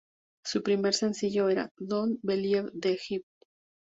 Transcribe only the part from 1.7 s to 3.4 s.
"Don't Believe the Hype".